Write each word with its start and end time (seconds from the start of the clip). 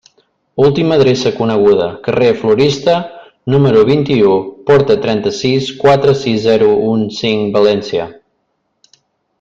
Última 0.67 0.95
adreça 0.95 1.31
coneguda: 1.39 1.89
carrer 2.07 2.29
Florista, 2.39 2.95
número 3.55 3.85
vint-i-u, 3.91 4.33
porta 4.71 4.97
trenta-sis, 5.05 5.69
quatre 5.85 6.17
sis 6.23 6.43
zero 6.49 6.71
un 6.95 7.09
cinc, 7.21 7.49
València. 7.61 8.11